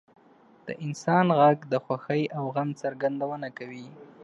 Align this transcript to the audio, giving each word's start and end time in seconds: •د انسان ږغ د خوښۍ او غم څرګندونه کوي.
•د 0.67 0.69
انسان 0.85 1.25
ږغ 1.55 1.59
د 1.73 1.73
خوښۍ 1.85 2.23
او 2.37 2.43
غم 2.55 2.69
څرګندونه 2.81 3.47
کوي. 3.57 3.87